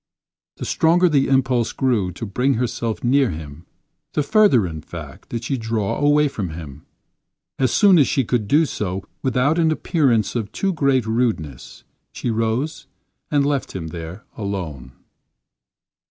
[0.57, 3.67] The stronger the impulse grew to bring herself near him,
[4.13, 6.87] the further, in fact, did she draw away from him.
[7.59, 12.31] As soon as she could do so without an appearance of too great rudeness, she
[12.31, 12.87] rose
[13.29, 14.93] and left him there alone.